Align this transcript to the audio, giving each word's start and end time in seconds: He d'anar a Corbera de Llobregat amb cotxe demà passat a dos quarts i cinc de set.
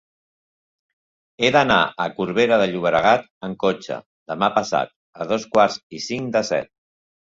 He 1.47 1.51
d'anar 1.57 1.77
a 1.83 2.09
Corbera 2.17 2.59
de 2.63 2.67
Llobregat 2.73 3.31
amb 3.51 3.63
cotxe 3.67 4.01
demà 4.35 4.53
passat 4.61 4.99
a 5.23 5.33
dos 5.37 5.51
quarts 5.57 5.83
i 6.01 6.07
cinc 6.13 6.39
de 6.39 6.49
set. 6.55 6.77